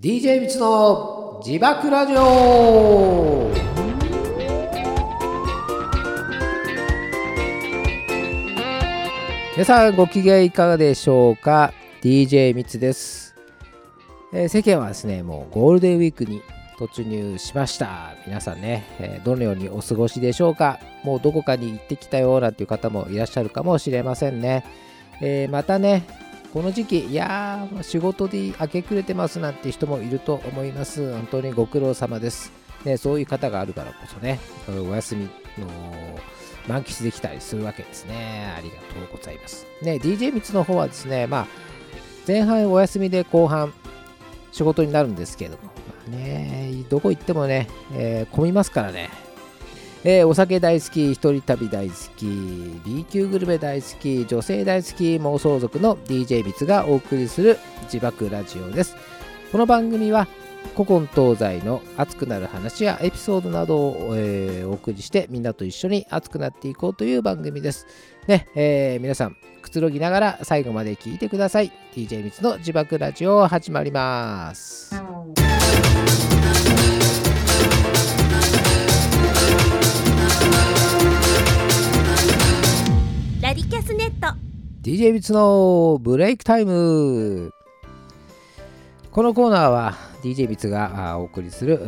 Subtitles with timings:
[0.00, 3.50] DJ みつの自爆ラジオ。
[9.54, 13.34] 皆さんご機嫌いかがでしょうか？DJ みつです、
[14.32, 16.42] えー、世間はですねもうゴールデンウィークに
[16.78, 18.14] 突入しました。
[18.24, 20.78] 皆さんね、えー、どのようにお過ごしでしょうか？
[21.02, 24.64] もうどこかに行ってきたよなんていう方もいらっしゃるかもしれませんね、
[25.20, 26.27] えー、またね
[26.58, 31.12] この時期、いやー、仕事で明け暮れてますなんて人もいると思います。
[31.12, 32.50] 本当にご苦労様です。
[32.84, 35.68] ね、そういう方があるからこそね、お休みの
[36.66, 38.52] 満喫できたりするわけですね。
[38.58, 39.68] ありがとうございます。
[39.82, 41.46] ね、DJ ミツの方はですね、まあ、
[42.26, 43.72] 前半お休みで後半
[44.50, 45.70] 仕事になるんですけれども、ま
[46.08, 49.10] あね、どこ行ってもね、えー、混みますからね、
[50.04, 52.26] えー、お酒大好き、一人旅大好き、
[52.84, 58.96] B 級グルメ大好き、女性大好き、妄想族の DJ ビツがお送りする自爆ラジオです。
[59.50, 60.28] この番組は
[60.74, 67.86] 古今東西の熱くなる話やエピソードなどを、えー、お送りしてみんなと一緒に熱くなっていこうという番組です。
[68.26, 71.72] ね、えー、皆さんくつろぎながら最後まで聞いてください。
[71.94, 74.94] DJ ビツの自爆ラジオ始まります。
[84.88, 87.52] DJ ビツのブレイクタイム。
[89.10, 91.78] このコーナーは DJ ビツがお送りする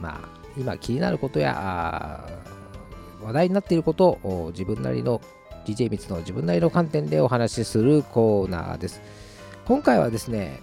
[0.00, 2.24] まあ今気になることや
[3.22, 5.20] 話題になっていることを自分なりの
[5.66, 9.02] DJ ビツの自分なりの観点でお話しするコーナーです。
[9.64, 10.58] 今回はですね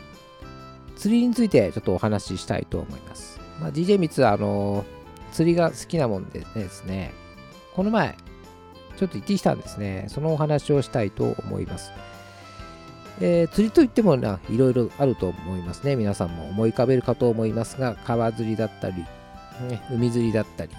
[0.97, 4.83] 釣りについてちょっとお話ししたいと思います、まあ、DJ ビツはあの
[5.31, 7.13] 釣りが好きなもんでですね
[7.73, 8.17] この前
[8.97, 10.05] ちょっと行ってきたんですね。
[10.09, 11.91] そのお話をしたいと思います。
[13.21, 15.95] えー、釣りといってもいろいろあると思いますね。
[15.95, 19.05] 皆さんも思い浮かべるかと思いますが、川釣りだったり、
[19.69, 20.71] ね、海釣りだったり。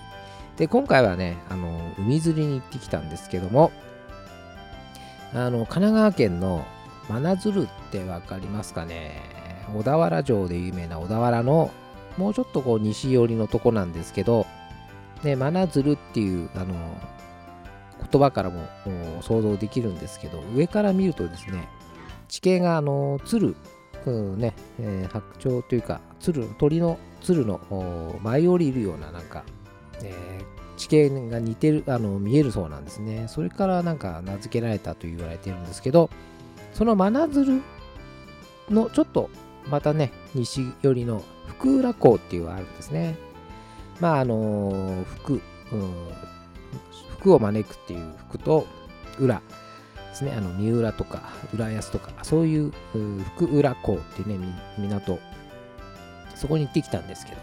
[0.56, 3.72] で、今回はね、あの海釣りに行ってきたんですけども、
[5.34, 6.64] あの神奈川県の
[7.08, 9.20] 真鶴って分かりますかね
[9.74, 11.70] 小田原城で有名な小田原の
[12.16, 14.46] もうちょっとこう西寄りのとこなんですけど、
[15.22, 16.74] ね、真鶴っていうあの
[18.10, 18.66] 言葉からも
[19.22, 21.68] 想像できるんですけど上から見るとですね
[22.28, 23.56] 地形があの鶴、
[24.04, 29.44] うんねえー、白鳥というか鶴鳥の鶴の舞い降りるようななんか、
[30.02, 33.26] えー、地形が似てるあの見えるそうなんですね。
[33.28, 36.10] それからなんか名付けられたと言われてるんですけど
[36.72, 37.62] その真鶴
[38.70, 39.30] のちょっと
[39.68, 43.16] またね西寄りの福浦港っていうのがあるんですね。
[44.00, 45.40] まああの福、
[45.72, 45.94] うん
[47.26, 48.66] 福を招くっていう福と
[49.18, 49.42] 裏
[50.10, 51.22] ですね、あの三浦とか
[51.52, 52.72] 浦安とか、そういう
[53.34, 54.48] 福浦港っていうね、
[54.78, 55.18] 港、
[56.36, 57.38] そこに行ってきたんですけど、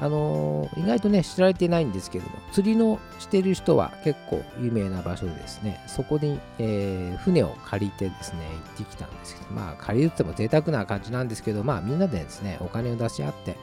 [0.00, 8.40] あのー、意外とね、知られてないんですけども、釣りのしてる人は結構有名な場所でですね、そこに、えー、船を借りてですね、
[8.76, 13.56] 行ってきたんですけど、まあ、借りるっても贅沢な感じなんですけど、まあ、みんなでですね、お金を出し合って、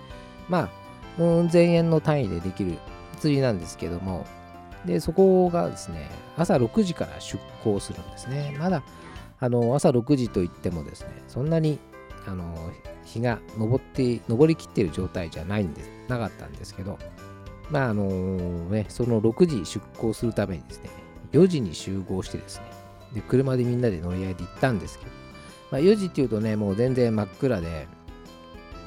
[0.48, 0.70] ま
[1.18, 2.78] あ、うん、千円の単位でできる
[3.20, 4.26] 釣りなんですけども、
[4.86, 8.56] で、そこがですね、朝6時から出港するんですね。
[8.60, 8.84] まだ、
[9.40, 11.80] あの、朝6時といってもですね、そんなに、
[12.28, 12.72] あの、
[13.04, 16.98] 日が昇って、昇りきっている状態じゃないんです、なかったんですけど、
[17.70, 18.06] まあ、あの
[18.70, 20.90] ね、その6時出港するためにですね、
[21.32, 22.66] 4時に集合してですね、
[23.14, 25.12] で、車でみんなで乗り合いで行ったんですけど、
[25.72, 27.88] まあ、4時っていうとね、もう全然真っ暗で、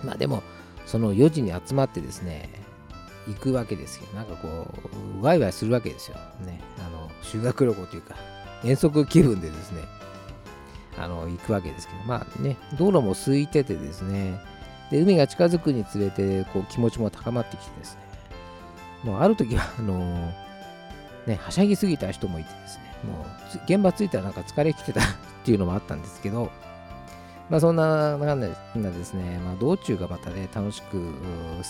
[0.04, 0.42] まあでも、
[0.86, 2.48] その4時に集まってですね、
[3.28, 4.48] 行くわけですけど、なんかこ
[5.20, 6.16] う、ワイワイするわけですよ。
[6.44, 6.60] ね。
[6.78, 8.16] あの、修学旅行というか、
[8.64, 9.82] 遠足気分でですね、
[10.96, 14.40] あの、行くわけですけど、まあね、道路も空いててですね、
[14.90, 18.00] で、海が近づくにつれて、こう、気持ちも高まってきてですね、
[19.04, 19.98] もうある時は、あの
[21.26, 23.26] ね、はしゃぎすぎた人もいてですね、もう、
[23.64, 25.04] 現場着いたらなんか疲れきてたっ
[25.44, 26.50] ていうのもあったんですけど、
[27.50, 31.00] まあ、そんななんでですね、まあ、道中がまたね、楽しく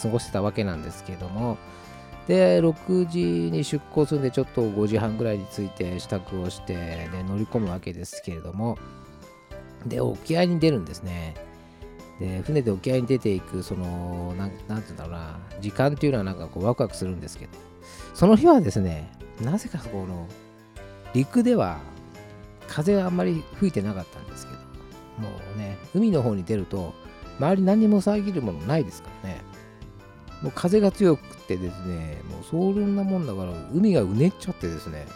[0.02, 1.56] 過ごしてたわけなんですけども、
[2.26, 8.76] で、6時に出港するんで、ちょっと5時半ぐらいに着いて支度をして、ね、乗り込むわけですけれども、
[9.87, 11.35] で、沖合に出るんですね。
[12.19, 17.52] で、船で沖合に出ていく、その、なんなんていうんだろうな、時間っていうのはなんかこうワクワクするんですけど、
[18.14, 19.11] その日はですね、
[19.41, 20.26] なぜかこの、
[21.14, 21.79] 陸では
[22.67, 24.57] 風があんまり吹いてなかったんですけど、
[25.20, 26.94] もうね、海の方に出ると、
[27.38, 29.43] 周り何も遮るものないですからね。
[30.43, 35.06] もう風が強くてですね、もうそんなもんだから、海がうねっちゃってですね、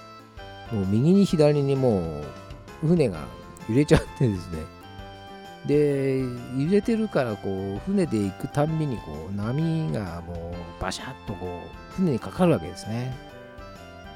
[0.72, 2.20] もう右に左にも
[2.82, 3.18] う船が
[3.68, 4.58] 揺れちゃってですね、
[5.66, 6.20] で
[6.58, 11.60] 揺れてるからこう船で行くたんびにこう波がもうバシャッとこ
[11.92, 13.16] う船にかかるわけですね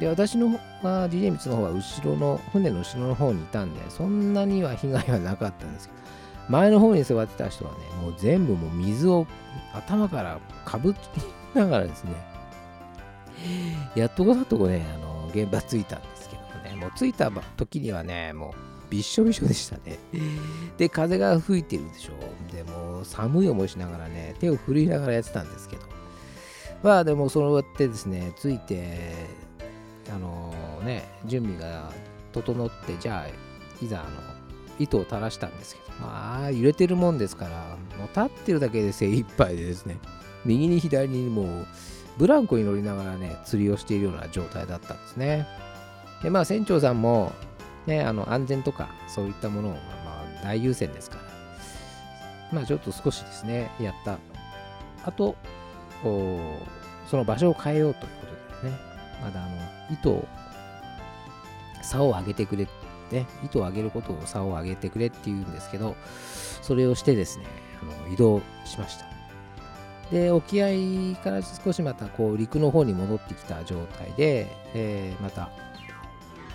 [0.00, 0.48] で私の
[0.82, 6.00] は DJ ミツの方は後ろの船の後ろの方にいたんでそんなには被害はなかったんですけど
[6.48, 9.26] 前の方に座ってた人はねもう全部もう水を
[9.72, 10.98] 頭からかぶり
[11.54, 12.12] ながらですね
[13.94, 19.98] やっとこさっとこねあの現場着いたんですけどねもう着いた時にはねもうびっしょびしょでしたね。
[20.76, 22.54] で、風が吹いてるでしょ。
[22.54, 25.82] でも、寒い思いしながらね、手を振りながらやってたんですけど。
[26.82, 29.12] まあ、でも、そうやってですね、ついて、
[30.14, 31.91] あのー、ね、準備が
[32.32, 34.11] 整って、じゃあ、いざ、あの、
[34.79, 39.99] 糸を垂らしたんですけど、まあ、揺れてるもんですから、もう立ってるだけで精一杯でですね、
[40.44, 41.67] 右に左にもう、
[42.19, 45.47] ブランコに乗りながらね、釣りをしているような状態だったんですね。
[46.23, 47.32] で、まあ、船長さんも、
[47.87, 51.23] ね、あの安全とかそういったものを、まあ、大優先ですから、
[52.53, 54.19] まあちょっと少しですね、やった。
[55.05, 55.37] あと、
[56.03, 58.26] その場所を変えようというこ
[58.61, 58.79] とでね、
[59.23, 59.57] まだあの
[59.91, 60.29] 糸を、
[61.83, 62.67] 竿を上げてくれ、
[63.11, 65.97] ね、糸を上げることを竿を上げてくれっていうんですけど、
[66.63, 67.47] それをしてですね、
[67.83, 69.07] あの移動しました。
[70.11, 75.51] で、沖合から少しまたこう陸の方に戻ってきた状態で、えー、また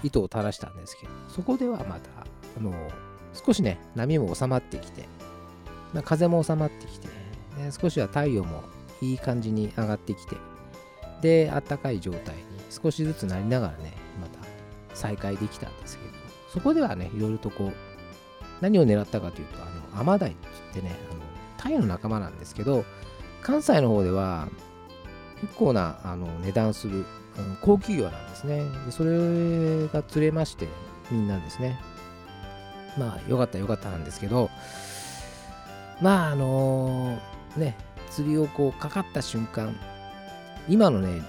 [0.04, 2.10] 糸を垂らしたんですけど、そこではまた、
[2.58, 2.74] あの、
[3.34, 5.06] 少しね、波も収まってきて、
[5.94, 8.64] まあ、風も収まってきて、ね、少しは太陽も
[9.02, 10.38] いい感じに上がってきて、
[11.22, 12.36] で、あったかい状態
[12.72, 14.40] 少しずつなりながらね、また
[14.96, 16.12] 再開できたんですけど、
[16.54, 17.74] そこではね、いろいろとこう、
[18.62, 19.66] 何を狙ったかというと、あ
[19.96, 21.22] の、アマダイって言ってね、あの、
[21.58, 22.86] タイの仲間なんですけど、
[23.42, 24.48] 関西の方では
[25.42, 27.06] 結構なあの値段する
[27.62, 28.92] 高級魚なんですねで。
[28.92, 30.68] それが釣れまして、
[31.10, 31.80] みんなですね。
[32.98, 34.50] まあ、よかったよかったなんですけど、
[36.02, 37.78] まあ、あのー、ね、
[38.10, 39.76] 釣りをこうかかった瞬間、
[40.68, 41.22] 今のね、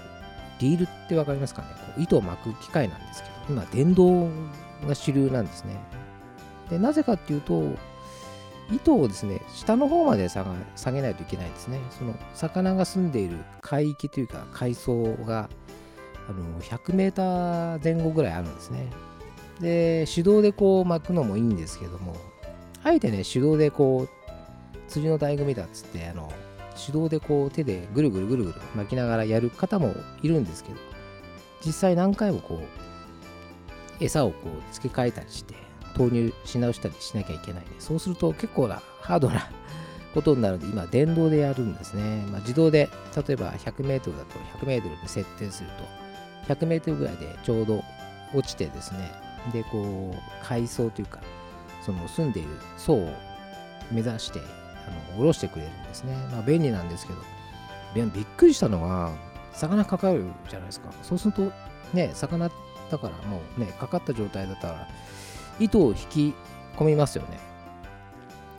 [0.63, 1.67] リールって分かりますかね？
[1.73, 4.29] こう糸を巻く機械なんですけど、今、電動
[4.87, 5.77] が主流なんですね。
[6.69, 7.63] で、なぜかっていうと、
[8.71, 10.43] 糸をですね、下の方まで下
[10.91, 11.79] げないといけないんですね。
[11.91, 15.49] その魚が住んでいる海域というか海藻が
[16.29, 18.87] あの100メーター前後ぐらいあるんですね。
[19.59, 22.15] で、手動でこう巻くのもいいんですけども、
[22.83, 24.09] あえてね、手動でこう、
[24.87, 26.31] 釣りの醍醐味だっつって、あの、
[26.75, 30.77] 手動でこう手でぐるぐるぐるぐる巻きながらやる方もいるんですけど、
[31.65, 35.55] 実際何回もこう、餌をこう付け替えたりして、
[35.95, 39.49] 投入し直したりしなきゃいけないんで、そうすると結構なハードな
[40.13, 42.25] ことになるので、今電動でやるんですね。
[42.31, 45.69] まあ、自動で、例えば 100m だと 100m に設定する
[46.47, 47.83] と、100メートルぐらいでちょうど
[48.33, 49.11] 落ちてですね、
[49.51, 51.19] で、こう、海藻というか、
[51.85, 53.13] その住んでいる層を
[53.91, 54.39] 目指して、
[54.87, 56.15] あの、下ろしてくれるんですね。
[56.31, 57.19] まあ、便利なんですけど、
[57.95, 59.11] びっくりしたのは、
[59.53, 60.91] 魚かかるじゃないですか。
[61.03, 61.51] そうすると、
[61.93, 62.49] ね、魚
[62.89, 64.87] だからもうね、かかった状態だったら、
[65.59, 66.35] 糸を引き
[66.77, 67.39] 込みますよね。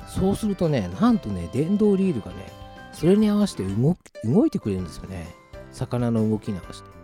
[0.06, 2.52] そうするとね、なんとね、電動リールがね、
[2.92, 3.64] それに合わせて
[4.24, 5.34] 動いてくれるんですよね。
[5.72, 6.94] 魚の動きに合わせて。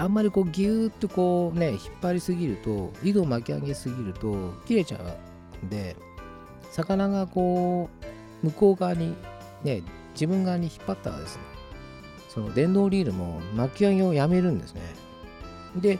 [0.00, 4.98] あんまりこうギューッとこうね引っ張りすぎると井戸巻き上げすぎると切れちゃ
[5.62, 5.94] うんで
[6.70, 8.04] 魚がこう
[8.42, 9.14] 向こう側に
[9.62, 9.82] ね
[10.14, 11.42] 自分側に引っ張ったらですね
[12.28, 14.82] その電動リールも巻き上げをやめるんですね。
[15.76, 15.98] で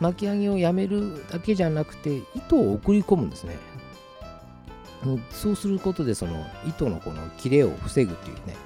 [0.00, 3.56] 巻き上げをやめるだけじゃなくて糸を送り込むんですね。
[5.30, 8.56] そうすることでその糸のこの切れを防ぐっていうね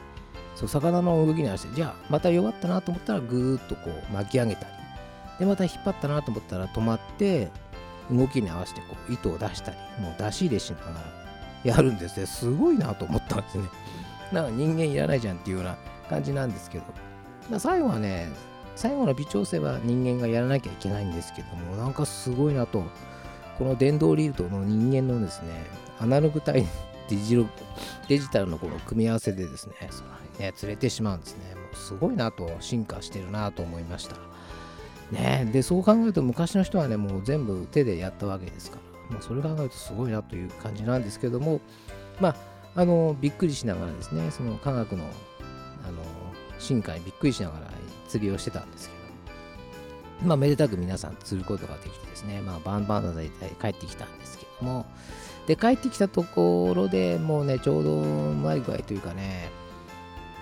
[0.54, 4.66] そう魚の動きに合わせてじゃあまた弱ったなと思ったらぐーっとこう巻き上げたり
[5.38, 7.50] でまた引っ張ったなと思ったら止まって
[8.11, 11.25] 動きに合わせてこう糸を出したりもう出し入れしながら
[11.66, 12.26] やるんですね。
[12.26, 13.64] すごいなと思ったんですね。
[14.32, 15.76] なんか人間いらないじゃんっていうような
[16.08, 16.85] 感じなんですけど。
[17.58, 18.28] 最後はね
[18.75, 22.82] 最後の微調整は人間がやらなきゃいけないんですけどもなんかすごいなと。
[23.58, 25.49] この電動リールとの人間のですね
[25.99, 26.66] アナログ対
[27.08, 27.46] デジ
[28.06, 31.54] デジタルのこの組み合わせでですねそのね、釣れてしまうんですね。
[31.54, 34.16] もうすごいなと、進化してるなと思いました。
[35.11, 41.60] ね、で、そう考えると昔の人はね、もう全部手でやったわけですから、まあ、それ考えるとすごいなという感じなんですけども、
[42.20, 42.36] まあ、
[42.75, 46.02] あの、びっくりしながらですね、その科学の、あの、
[46.58, 47.66] 進化にびっくりしながら
[48.08, 48.94] 釣りをしてたんですけ
[50.22, 54.86] ど、まあ、めでたく皆さん釣ることができてですね、まあ、バンバンの大体帰ってきたんですけども、
[55.46, 59.50] で、帰ってきたところでもうね、ちょうどうまい具合というかね、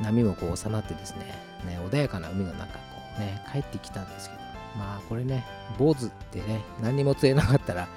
[0.00, 1.34] 波もこう収まってですね、
[1.66, 2.80] ね穏やかな海の中、こ
[3.18, 4.40] うね、帰ってきたんですけど、
[4.78, 5.44] まあこれね、
[5.78, 7.88] 坊主ってね、何にも釣れなかったら、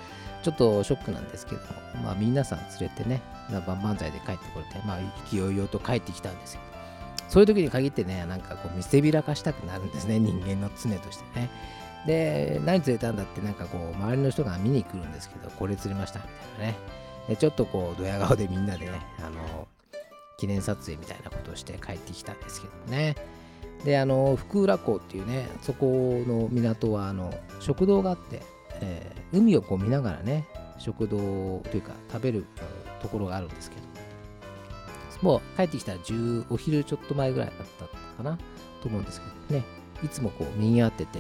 [0.47, 1.61] ちょっとショックなんですけど、
[2.01, 3.21] まあ、皆さん連れてね、
[3.67, 6.61] 万々歳で帰ってこれて、まあ、意気揚々と帰ってきたんですよ。
[7.27, 11.49] そういう時に限ってね、なんかこう見せびらかしたくなるんですね、人間の常としてね。
[12.05, 16.77] で、何釣れたんだって、なんかこう、周りの人が見に来るんですけど、これ釣れましたみたいなね。
[17.27, 19.67] で、ちょっとこう、ドヤ顔でみんなでね、あの、
[20.37, 23.17] 記念撮影みたいなことをして帰ってきたんですけどね。
[23.83, 28.41] で、あの、福浦港っていうね、そこの港は、あの、食堂があって、
[28.81, 32.45] えー、海をこう見ながらね、食堂というか、食べる
[33.01, 33.87] ところがあるんですけど、
[35.21, 35.37] も。
[35.37, 38.37] う帰ってきたら10お昼ちょっと前ぐらいだったかな
[38.81, 39.65] と思うんですけどね、
[40.03, 41.19] いつもこう、にぎわってて、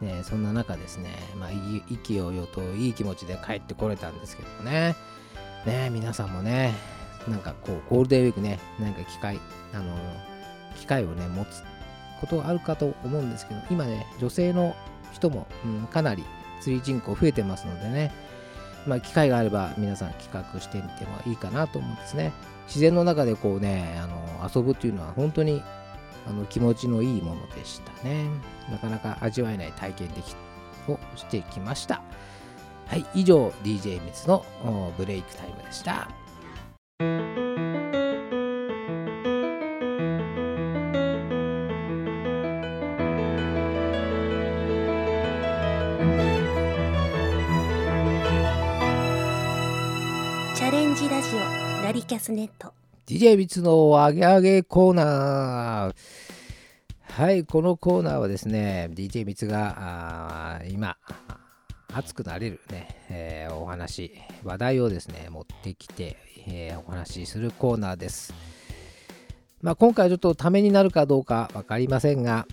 [0.00, 4.94] ね、そんな中ですね、まあ、意気揚々といい気持ちで帰ってこれたんですけどね、
[5.66, 6.74] ね、皆さんもね、
[7.28, 9.40] なんかこう、ゴールデンウィークね、なんか機会、
[9.74, 9.96] あの、
[10.78, 11.62] 機会をね、持つ
[12.20, 14.76] ことがあるかと思うんですけど、今ね、女性の
[15.12, 16.24] 人も、うん、かなり
[16.60, 18.12] 釣り人口増えてますのでね、
[18.86, 22.32] まあ、機会があれば皆さん企画してみてもいいかなと思うんですね。
[22.66, 25.62] 自然の中でこうね、あの遊ぶっていうのは本当に
[26.26, 28.28] あの気持ちのいいものでしたね。
[28.70, 30.34] なかなか味わえない体験でき
[30.90, 32.02] をしてきました。
[32.86, 34.44] はい、以上 DJ ミツの
[34.96, 36.08] ブレイクタイムでした。
[50.58, 52.74] チャレンジラジオラリキャスネット
[53.06, 55.94] DJ ビツのアゲアゲコーナー。
[57.00, 60.96] はい、このコーナーはですね、DJ ビツが今、
[61.94, 64.10] 熱くなれるね、えー、お話、
[64.42, 66.16] 話題をですね、持ってきて、
[66.48, 68.34] えー、お話しするコーナーです。
[69.62, 72.48] まあ、今回ちょっとためになるかどうか分かりませんが、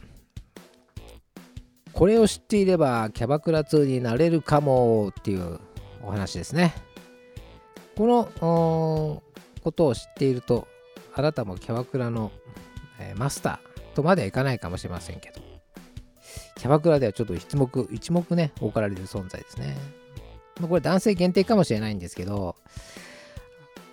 [1.92, 5.60] これを知っていればキャバクラ2になれるかもっていう
[6.04, 6.76] お話ですね。
[7.96, 9.24] この
[9.64, 10.68] ことを知っていると、
[11.14, 12.32] あなたもキャバクラの、
[13.00, 15.42] えー、マスターとまではいかないかもしれませんけど、
[16.58, 19.78] キャバクラではちょっと一目、一目ね、置かられる存在ですね。
[20.60, 22.56] ま、これ男性限定かもしれないんですけど、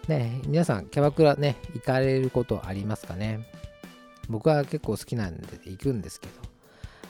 [0.08, 3.46] ね、皆さんキャバクラね、行かれることありますかね？
[4.28, 6.32] 僕は結構好きなんで行くんですけど、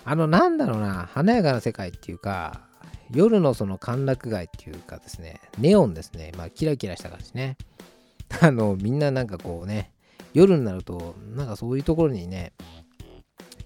[0.05, 2.67] あの、なんだろうな、華やかな世界っていうか、
[3.15, 7.57] 夜のその歓楽街っていうかですね、ネオンですね、まあ、キラキラした感じね。
[8.41, 9.93] あの、みんななんかこうね、
[10.33, 12.53] 夜になると、なんかそういうところにね、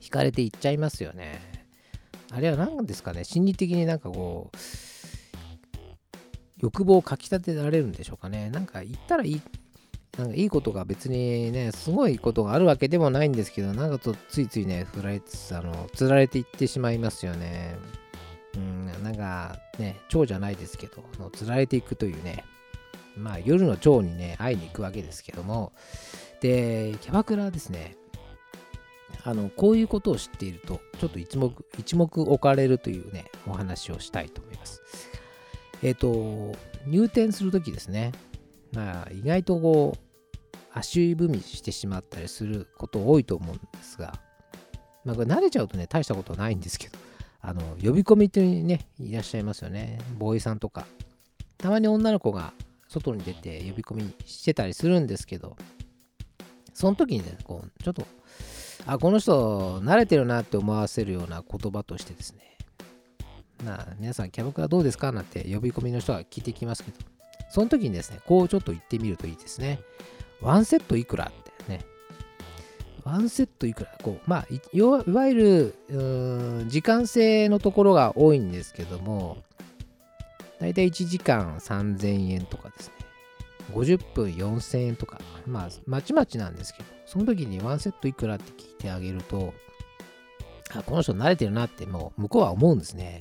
[0.00, 1.40] 惹かれていっちゃいますよね。
[2.32, 4.56] あれは何ですかね、心理的になんかこう、
[6.58, 8.50] 欲望をかきたてられるんでしょうかね。
[8.50, 9.42] なんか言ったらいい、
[10.18, 17.76] なんかいいことが別にね、すごいことがあるわけでもないんですけど、なんかとついついね、振られつあの、釣られていってしまいますよね。
[19.06, 22.44] なんかね、蝶じゃないですけど、の釣られていくというね、
[23.16, 25.72] まあ、夜の蝶にね、会いに行くわけですけども、
[26.40, 27.96] で、キャバクラですね、
[29.22, 34.82] あの、こういうことを知っていると、ちょっと一目、一目置かれるというね、お話をしたいと思います。
[35.84, 36.58] えっ、ー、と、
[36.88, 38.10] 入店するときですね、
[38.72, 44.18] まあ、意外とこう、足踏みしてしまったりすること多いと思うんですが、
[45.04, 46.98] まあ、これ慣れちゃうとね、大したことないんですけど、
[47.40, 49.98] あの、呼び込みってね、いらっしゃいますよね。
[50.18, 50.86] ボーイさんとか。
[51.58, 52.52] たまに女の子が
[52.88, 55.56] 外に出て呼び込みしてたりするんですけど、
[56.74, 58.06] その時にね、こう、ちょっと、
[58.86, 62.58] あ、この人慣れてるなって思わせるような言葉としてですね、
[63.64, 66.98] なあ、皆さんキャバクラどうですかなんて呼び込みの人が聞いてきますけど、
[67.48, 69.80] その時にですね、こうちょっと言ってみるといいですね。
[70.40, 71.84] ワンセットいくらってね。
[73.06, 75.34] ワンセットいくらこう、まあ、いわゆ
[75.88, 79.38] る、時間制のところが多いんですけども、
[80.60, 82.94] だいたい1時間3000円とかですね。
[83.72, 89.54] 50分4000円とか、まあ、まちまちなんですけど、その時にワンセットいくらって聞いてあげると、
[90.74, 93.20] あ、この人慣れてるなってもう向こうは思うんですね。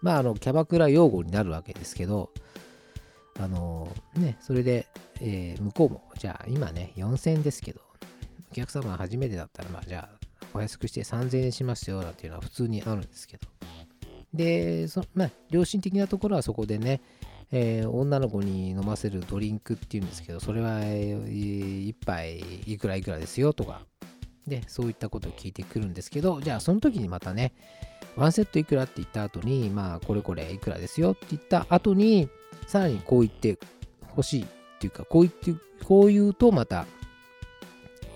[0.00, 2.30] まあ、あの、キャバクラ用語になるわけですけど、
[3.38, 4.88] あのね、それで、
[5.20, 7.91] えー、向こうも、じゃあ今ね、4000円ですけど、
[8.52, 13.48] お客様が初めてだったら、まあじゃあ、お安くして3000円しますよ、なんていうのは普通にあるんですけど、
[14.34, 17.00] で、そまあ、良心的なところはそこでね、
[17.50, 23.86] えー、女の子に飲ませるドリンクっていうんですけど、それは、えー、1杯いくらいくらですよとか、
[24.46, 27.54] で、そういったことを聞いてくるんですけど、じゃあその時にまたね、
[28.16, 32.28] ワンセットいくらって言った後に、まあ、これこれいくらですよって言った後に、
[32.66, 33.58] さらにこう言って
[34.08, 34.46] ほしいっ
[34.78, 35.54] ていうか、こう言って、
[35.84, 36.86] こう言うとまた、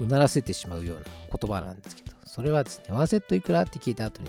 [0.01, 1.03] うならせてしまうような
[1.39, 4.29] 言葉なんですけど、それはですね、ワンセットいくらって聞いた後に、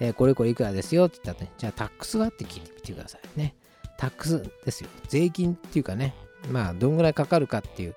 [0.00, 3.54] えー、これこれいくらですよって言ったらね、じゃあタックスはって聞いてみてくださいね。
[3.96, 4.90] タックスですよ。
[5.08, 6.14] 税金っていうかね、
[6.50, 7.94] まあ、どんぐらいかかるかっていう、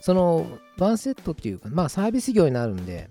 [0.00, 0.46] その
[0.78, 3.10] ワンセットっていうか、まあ、サービス業になるんで、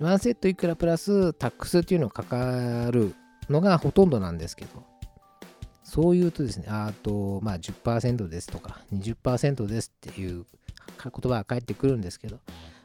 [0.00, 3.14] ワンセットいくらプラスタックスっていうのがかかる
[3.48, 4.84] のがほとんどなんですけど、
[5.84, 10.46] そう言うとですね、あと、まあ10%ですとか20%ですっていう
[11.10, 12.38] 言葉が返ってくるんですけど、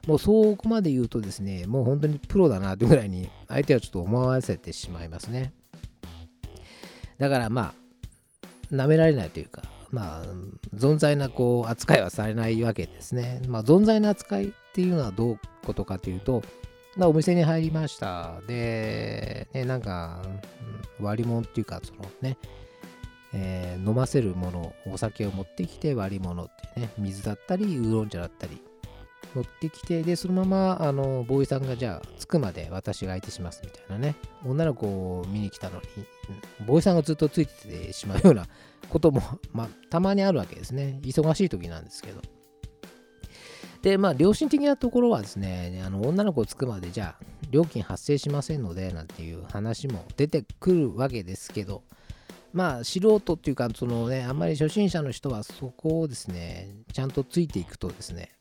[0.08, 5.54] もうそこまで言うとですね、もう本当にプロだなというぐらいに相手はちょっと思わせてしまいますね。
[7.18, 7.74] だからま
[8.72, 10.26] あ、舐められないというか、まあ、
[10.76, 13.42] 存在なこう扱いはされないわけですね。
[13.48, 16.44] まあ、存在な扱いっていうのはどういうことかというと
[16.98, 18.42] ま、お店に入りました。
[18.48, 20.24] で、ね、なんか、
[21.00, 22.38] 割り物っていうか、そのね、
[23.34, 28.62] えー、飲ませるもの、お酒を持ってきて割り物ってね、水だったり、ウーロン茶だったり、
[29.36, 34.16] 持ってきて、で、そのまま、あの、ボーイさんがじゃあ、着くまで私が相手しますみたいなね、
[34.46, 35.84] 女の子を見に来たのに、
[36.66, 38.48] ボーイさんがずっとついててしまうような
[38.90, 41.00] ことも、まあ、たまにあるわけですね。
[41.04, 42.22] 忙しい時なんですけど。
[43.82, 51.84] で、まあ、良心的なところはですね、あの女の子着くまでじゃあ、料金発生しませんので、なんていう話も出てくるわけですけど、
[52.54, 58.32] まあ、素人っていうか、そのね、あんまり初心者の人はそこをですね、ちゃんとついていくとですね、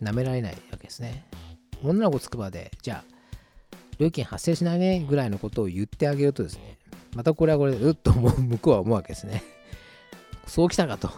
[0.00, 1.26] 舐められないわけですね。
[1.82, 3.14] 女の子着くまで、じゃあ、
[3.98, 6.78] 料金発生しないねぐらいのことを言ってあげるとですね、
[7.14, 9.42] またこれはこれで、うっと向こうは思うわけですね。
[10.46, 11.08] そうきたかと。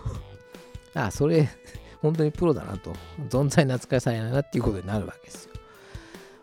[0.94, 1.48] ああ、それ、
[2.00, 2.92] 本当にプロだなと。
[3.28, 5.51] 存在に扱いされないなっていうことになるわけですよ。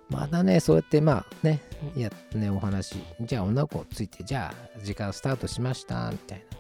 [0.10, 1.62] まだね、そうやってまあね、
[1.96, 6.58] やね、お話、じゃあ女の子ついて、じゃあ時間スタートしました、みたいな。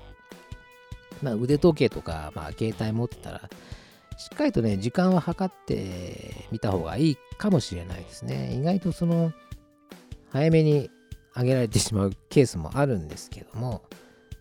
[1.23, 3.49] まあ腕時計とか、まあ携帯持ってたら、
[4.17, 8.53] しっかりとね、時間を計ってみた方がいいかもしれないですね。
[8.53, 9.33] 意外とその、
[10.31, 10.91] 早めに
[11.35, 13.81] 上げられてしまうケースもあるんですけども、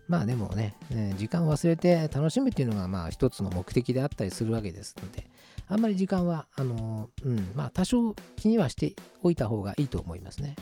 [0.07, 5.28] まあでもね、ね時間を忘れて楽しむっていうのがまあ一つの目的であったりするわけですので、
[5.69, 10.55] あんまり時間は、あのうん、まあ多少気にはしておいた方がいいと思いますね。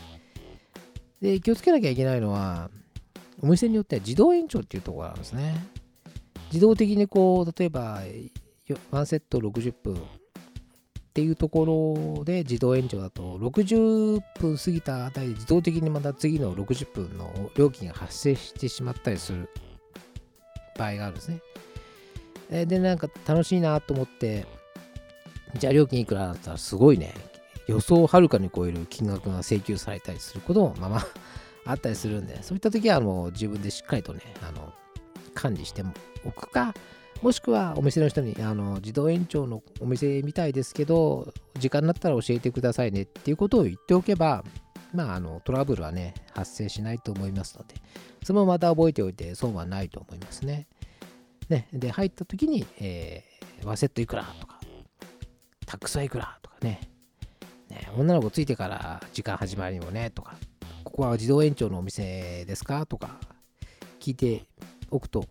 [1.22, 2.70] で、気をつけなきゃいけないのは、
[3.42, 5.56] お店によっては自動延長っていうところがあるんですね。
[6.52, 8.02] 自動的にこう、例えば、
[8.92, 10.00] ワンセット60分っ
[11.14, 19.50] ていうところで自動延長だと60分過ぎたあたりで自動的にまた次の60分の料金が発生してしまったりする
[20.78, 21.30] 場合があるんです
[22.52, 22.66] ね。
[22.66, 24.46] で、なんか楽しいなと思って
[25.56, 27.14] じゃあ料金いくらだったらすごいね、
[27.68, 31.08] 予想をはるかに超える金額が請求されたりすることもまあまあ
[31.72, 34.74] あったりするんで、そういった時はもう自分でしっかりとね、あの
[35.34, 35.84] 管理して
[36.24, 36.74] おくか、
[37.22, 44.44] もしくはお店の人にあの自動延長のお店みたいですけど、時間になったら教えてくださいねっていうことを言っておけば、
[44.94, 47.76] まあ、あのトラブルはね、発生しないと思いますので、
[48.24, 50.68] それもまた覚えておいて損はないと思いますね。
[51.50, 51.68] ね。
[51.74, 54.57] で、入った時に、えー、ワセットいくらとか、
[55.68, 56.80] タックスはいくらとかね。
[57.70, 60.36] ね女の子ついてから時間始まりもねとか。
[60.84, 62.86] ここは自動延長のお店ですか？
[62.86, 63.20] とか
[64.00, 64.46] 聞いて
[64.90, 65.26] おくと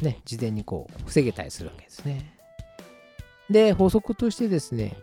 [0.00, 2.36] ね事前にこう防げたりするわけですね。
[3.50, 4.96] で法則としてですね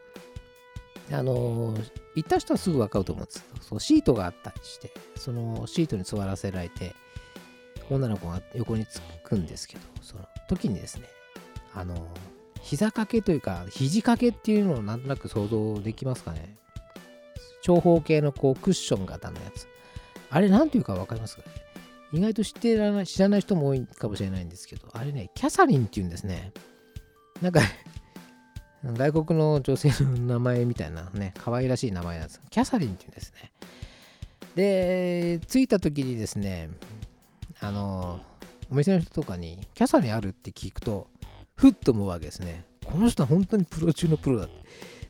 [1.12, 1.76] あの
[2.16, 3.44] 行った人はすぐ分かると思うんです。
[3.44, 6.96] けどそうシートがあったりしてそのシートに座らせられて
[7.92, 11.08] 女の子が横につくんですけどその時にですね
[11.76, 12.08] あの
[12.62, 16.56] 膝掛けというか、肘掛けっていうのをなんとなく想像できますかね。
[17.62, 19.68] 長方形のこうクッション型のやつ。
[20.30, 21.48] あれなんていうかわかりますかね
[22.14, 26.52] 意外と知ってらない、知らない人も多いかもしれないんですけど、あれね、キャサリンっていうんですね。
[27.42, 27.62] なんか
[28.84, 32.42] 外国の女性の名前みたいなね、可愛らしい名前なんです。
[32.50, 33.52] キャサリンっていうんですね。
[34.56, 36.70] で、着いた時にですね、
[37.60, 38.22] あの、
[38.70, 41.08] お店の人とかに、キャサリンあるって聞くと、
[41.62, 42.66] ふっと思うわけですね。
[42.84, 44.64] この人は本当にプロ中のプロだって。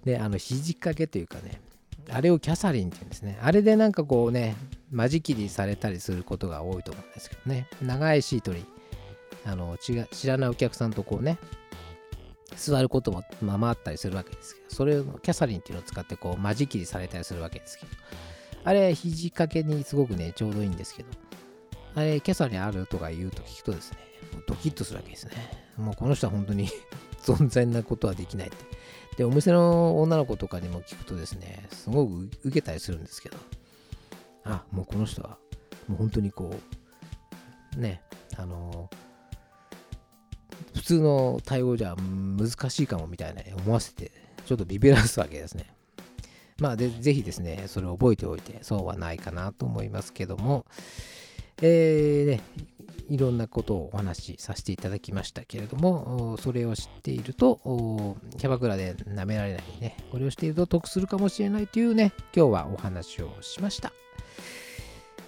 [0.04, 1.62] で、あの、肘掛けというかね、
[2.10, 3.40] あれをキャサリンって言うんですね。
[3.42, 4.58] あれでなんかこうね、
[4.92, 7.68] 間仕切りされたりすることが多いと思うんですけどね。
[7.82, 8.66] 長いシートに、
[9.46, 11.38] あの、知らないお客さんとこうね、
[12.58, 17.92] 座ることもままあったりするわけですけど、それをキャサリンっていうのを使ってこう間仕切りされたりするわけですけど、
[18.66, 21.10] あれ、肘掛けにすごくね、ちょうどいいんですけど、
[21.96, 24.00] あれ、キャサリンあるとか言うと聞くとですね、
[24.48, 25.34] ドキッとするわけですね。
[25.82, 26.70] もうこの人は本当に
[27.24, 28.58] 存在なことはできないって。
[29.18, 33.38] で、お店の女の子とかにも聞くとですね、すごく受けたりするんですけど、
[34.44, 35.38] あ、もうこの人は、
[35.88, 36.56] もう本当にこ
[37.76, 38.02] う、ね、
[38.38, 38.90] あの
[40.74, 44.12] 普通の対応じゃ難しいかもみたいな思わせて、
[44.46, 45.66] ちょっとビビらすわけですね。
[46.60, 50.66] まあで、ぜひですね、それを覚えておいて、そうはないかなと思いますけども、
[51.62, 52.42] えーね、
[53.10, 57.60] いろんなことをお話しさせていただきましたけれども、それを知っていると、
[58.38, 63.92] キャバクラで舐められないね、これをしていると得するかもしれないというね、今日はお話をしました。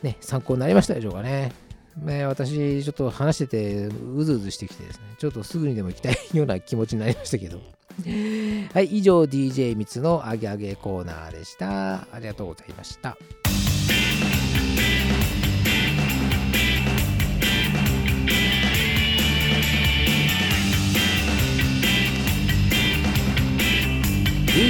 [0.02, 1.52] ね、参考になりましたでしょうかね。
[1.98, 7.62] ね、私、ちょっと話してて、うずうずしてきてですね、ちょっとすぐにでも行きたいような気持ちになりましたけど。
[8.74, 12.08] はい、以上 DJ みつのあげあげコーナーでした。
[12.12, 13.18] ありがとうございました。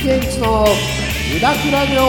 [0.03, 0.65] DJ みつの
[1.33, 2.03] ゆだくラジオ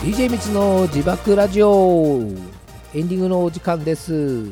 [0.00, 2.22] DJ みつの自爆ラジオ。
[2.94, 4.46] エンディングのお時間です。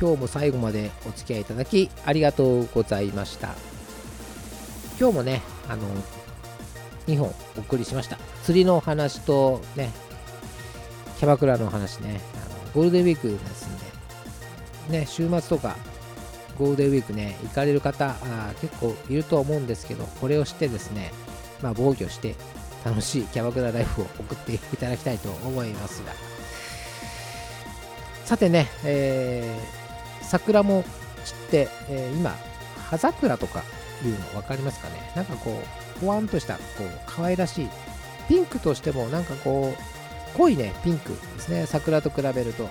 [0.00, 3.54] 今日も最後までお付き合いいただきありがとうございました。
[4.98, 5.84] 今日もねあの
[7.06, 8.18] 2本お送りしました。
[8.42, 9.92] 釣りの話とね
[11.18, 12.20] キャバクラの話ね。
[12.34, 14.98] あのゴールデンウィークですんで。
[15.00, 15.76] ね週末とか
[16.58, 21.12] ゴールデンウィークね行かれる方あ結構いると思うんですけどこれをしてですね
[21.62, 22.34] まあ防御して
[22.84, 26.12] 楽しいキャバクラライフを送っていただきたいと思いますが。
[28.24, 30.84] さてね、えー、桜も
[31.24, 32.36] 散って、えー、今
[32.90, 33.62] 葉桜とか
[34.04, 35.12] いうの分かりますかね？
[35.16, 35.60] なんかこ
[35.96, 37.68] うほわんとしたこう可愛らしい
[38.28, 39.95] ピンクとしてもなんかこう
[40.36, 42.68] 濃いねピンクですね桜と比べると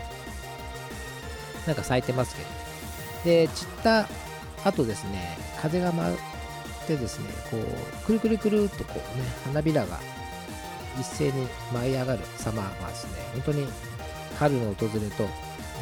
[1.65, 2.47] なんか咲いてますけど
[3.25, 4.07] で散った
[4.63, 6.15] 後ですね風が舞
[6.85, 9.99] ってですね、こう、くるくるくるっとこうね、花びらが
[10.99, 13.67] 一斉に舞い上がる様はですね、本当に
[14.37, 15.23] 春の訪れと、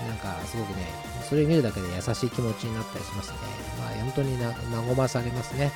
[0.07, 0.87] なんかすごくね、
[1.29, 3.37] それを見るだけで優しい気持ちになったりしますね。
[3.79, 5.71] まあ、本当に和まされますね。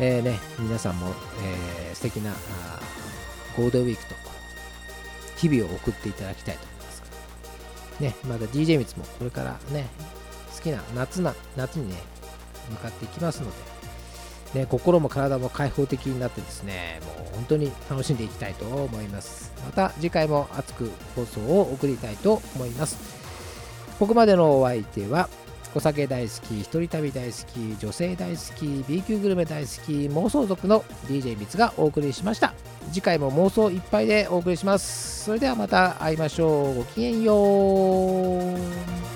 [0.00, 2.32] えー、ね、皆さんも、えー、素敵な
[3.56, 4.29] ゴールデンウィークと
[5.40, 7.02] 日々を送っていただきたいと思います。
[8.00, 9.88] ね、まだ DJ ミツもこれからね、
[10.54, 11.96] 好きな夏な、夏にね、
[12.70, 13.50] 向かっていきますの
[14.54, 19.52] で、ね、心も体も開放的になってですね、もう本当に楽しんでいきたいと思います。
[19.64, 22.98] また次回も熱く放送を送りたいと思います。
[23.98, 25.28] ここまでのお相手は、
[25.74, 32.54] お酒大好き、一人旅大好き、女性大好き、B 級グルメ大好き、妄想族の DJ ミツがお送りしました。
[32.92, 35.24] 次回も妄想いっぱいでお送りします。
[35.24, 36.74] それではまた会いましょう。
[36.74, 39.09] ごきげんよう。